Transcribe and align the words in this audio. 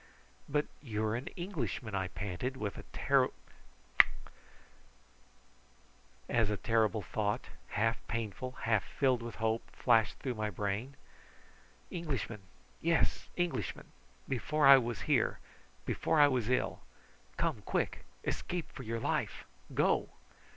"But 0.49 0.65
you 0.81 1.03
are 1.05 1.15
an 1.15 1.27
Englishman!" 1.35 1.93
I 1.93 2.07
panted, 2.07 2.57
as 6.27 6.49
a 6.49 6.57
terrible 6.57 7.01
thought, 7.03 7.49
half 7.67 7.99
painful, 8.07 8.53
half 8.63 8.83
filled 8.83 9.21
with 9.21 9.35
hope, 9.35 9.69
flashed 9.69 10.17
through 10.17 10.33
my 10.33 10.49
brain. 10.49 10.95
"Englishman! 11.91 12.41
yes 12.81 13.29
Englishman! 13.37 13.91
Before 14.27 14.65
I 14.65 14.77
was 14.79 15.01
here 15.01 15.37
before 15.85 16.19
I 16.19 16.27
was 16.27 16.49
ill! 16.49 16.81
Come, 17.37 17.61
quick! 17.61 18.03
escape 18.23 18.71
for 18.71 18.81
your 18.81 18.99
life! 18.99 19.45
Go!" 19.75 20.09